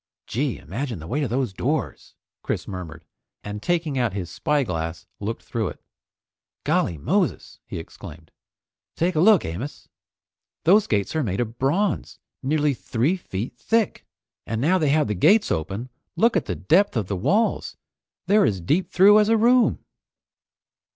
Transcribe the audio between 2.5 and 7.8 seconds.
murmured, and taking out his spyglass looked through it. "Golly Moses!" he